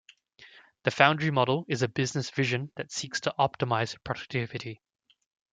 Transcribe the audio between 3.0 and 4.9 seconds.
to optimize productivity.